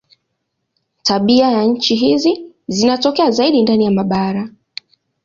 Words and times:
Tabianchi 1.03 1.95
hizi 1.95 2.45
zinatokea 2.67 3.31
zaidi 3.31 3.61
ndani 3.63 3.85
ya 3.85 3.91
mabara. 3.91 4.49